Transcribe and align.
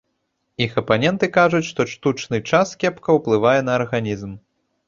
Іх 0.65 0.71
апаненты 0.81 1.29
кажуць, 1.35 1.67
што 1.71 1.87
штучны 1.93 2.37
час 2.49 2.75
кепка 2.85 3.09
ўплывае 3.19 3.55
на 3.69 3.81
арганізм. 3.83 4.31